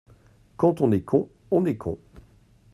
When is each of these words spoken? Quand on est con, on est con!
Quand 0.57 0.81
on 0.81 0.91
est 0.91 1.03
con, 1.03 1.29
on 1.51 1.63
est 1.67 1.77
con! 1.77 1.99